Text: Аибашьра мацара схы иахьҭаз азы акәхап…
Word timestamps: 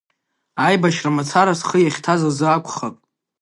Аибашьра 0.65 1.11
мацара 1.15 1.53
схы 1.59 1.77
иахьҭаз 1.81 2.21
азы 2.29 2.45
акәхап… 2.47 2.95